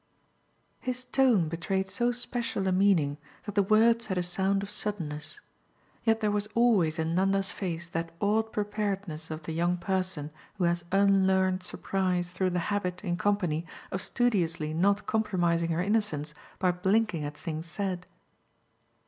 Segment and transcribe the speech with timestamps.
[0.79, 5.39] His tone betrayed so special a meaning that the words had a sound of suddenness;
[6.05, 10.63] yet there was always in Nanda's face that odd preparedness of the young person who
[10.63, 16.71] has unlearned surprise through the habit, in company, of studiously not compromising her innocence by
[16.71, 18.07] blinking at things said.